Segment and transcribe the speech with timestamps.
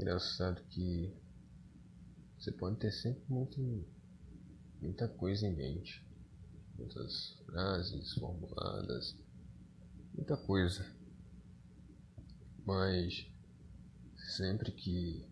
[0.00, 1.14] engraçado que
[2.38, 3.60] você pode ter sempre muito,
[4.80, 6.02] muita coisa em mente,
[6.78, 9.14] muitas frases formuladas,
[10.14, 10.90] muita coisa.
[12.64, 13.30] Mas
[14.34, 15.28] sempre que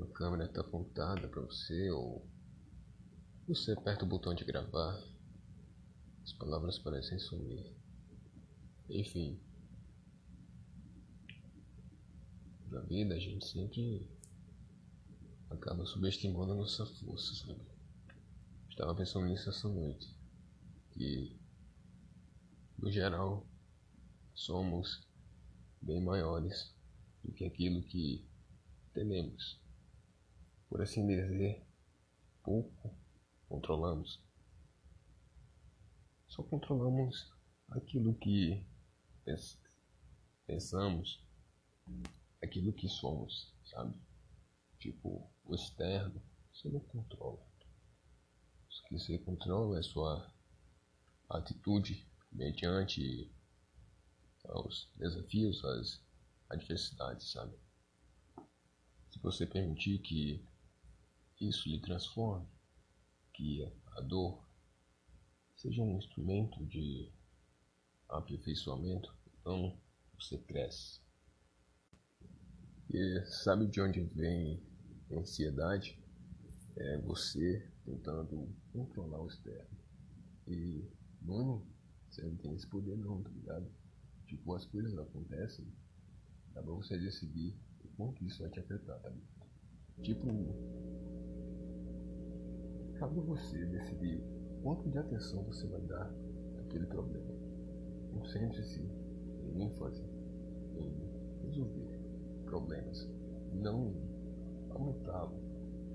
[0.00, 2.26] a câmera está apontada para você ou
[3.46, 4.98] você aperta o botão de gravar,
[6.22, 7.76] as palavras parecem sumir.
[8.88, 9.38] Enfim,
[12.76, 14.06] na vida a gente sempre
[15.48, 17.66] acaba subestimando a nossa força, sabe?
[18.68, 20.14] Estava pensando nisso essa noite.
[20.90, 21.34] Que
[22.78, 23.46] no geral
[24.34, 25.08] somos
[25.80, 26.74] bem maiores
[27.24, 28.28] do que aquilo que
[28.92, 29.58] tememos.
[30.68, 31.64] Por assim dizer,
[32.42, 32.94] pouco
[33.48, 34.22] controlamos.
[36.26, 37.32] Só controlamos
[37.70, 38.62] aquilo que
[40.46, 41.24] pensamos,
[42.56, 43.94] aquilo que somos, sabe?
[44.78, 47.38] Tipo, o externo, você não controla.
[47.38, 50.32] O que você controla é sua
[51.28, 53.30] atitude mediante
[54.48, 56.02] aos desafios, às
[56.48, 57.54] adversidades, sabe?
[59.10, 60.42] Se você permitir que
[61.40, 62.48] isso lhe transforme,
[63.34, 63.64] que
[63.96, 64.42] a dor
[65.56, 67.12] seja um instrumento de
[68.08, 69.78] aperfeiçoamento, então
[70.18, 71.05] você cresce.
[72.92, 74.62] E sabe de onde vem
[75.10, 75.98] a ansiedade?
[76.76, 79.76] É você tentando controlar o externo.
[80.46, 80.84] E,
[81.22, 81.66] mano,
[82.08, 83.66] você não tem esse poder não, tá ligado?
[84.26, 85.66] Tipo, as coisas acontecem,
[86.54, 89.36] dá pra você decidir o quanto isso vai te afetar, tá ligado?
[90.02, 90.26] Tipo,
[92.98, 94.22] cabe você decidir
[94.62, 96.12] quanto de atenção você vai dar
[96.58, 97.34] àquele problema.
[98.12, 98.80] Concentre-se
[102.56, 103.06] problemas,
[103.52, 103.92] não
[104.70, 105.36] aumentá-lo,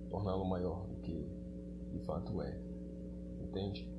[0.10, 1.28] torná-lo maior do que
[1.92, 2.62] de fato é.
[3.42, 3.90] Entende?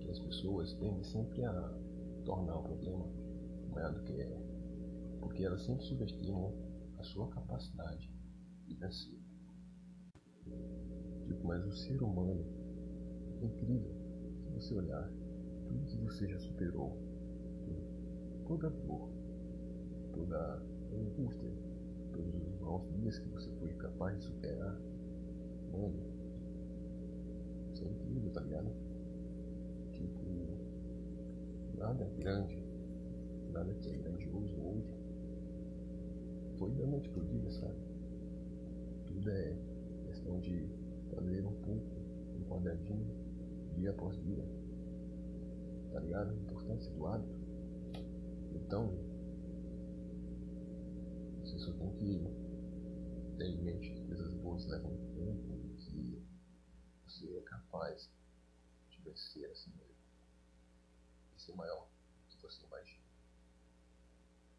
[0.00, 1.78] Que as pessoas tendem sempre a
[2.24, 3.06] tornar o problema
[3.70, 4.42] maior do que é,
[5.20, 6.54] porque elas sempre subestimam
[6.98, 8.10] a sua capacidade
[8.66, 9.20] de vencer.
[11.26, 12.46] Tipo, mas o ser humano
[13.42, 13.94] é incrível
[14.42, 15.12] se você olhar
[15.68, 16.96] tudo que você já superou,
[18.46, 19.10] toda dor,
[20.14, 20.62] toda
[20.92, 21.52] angústia,
[22.20, 24.78] os maus dias que você foi capaz de superar,
[25.72, 26.02] mano,
[27.72, 28.70] isso é incrível, tá ligado?
[29.92, 30.20] Tipo,
[31.78, 32.64] nada é grande,
[33.52, 35.06] nada que é grandioso hoje
[36.58, 37.76] foi da noite pro dia, sabe?
[39.06, 39.56] Tudo é
[40.06, 40.68] questão de
[41.14, 41.96] fazer um pouco,
[42.38, 43.06] um quadradinho,
[43.74, 44.44] dia após dia.
[45.92, 46.30] Tá ligado?
[46.30, 47.34] A importância do hábito.
[48.54, 48.92] Então,
[51.66, 56.24] só tem que ter em mente que coisas boas levam tempo e que
[57.04, 58.08] você é capaz
[58.88, 59.96] de vencer assim mesmo.
[61.34, 61.88] De ser maior
[62.30, 63.05] do que você imagina.